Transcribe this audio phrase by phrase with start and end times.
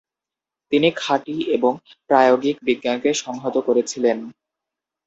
[0.71, 1.71] তিনি খাঁটি এবং
[2.09, 4.17] প্রায়োগিক বিজ্ঞানকে সংহত করেছিলেন।